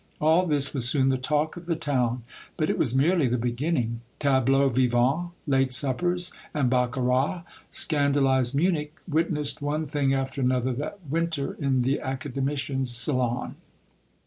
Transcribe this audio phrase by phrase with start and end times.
[0.19, 2.23] All this was soon the talk of the town,
[2.57, 4.01] but it was merely the beginning.
[4.17, 9.85] Tableaux vivants, The Clock of BougivaL 67 late suppers and baccarat,— scandalized Munich witnessed one
[9.85, 13.57] thing after another that winter in the academician's salon.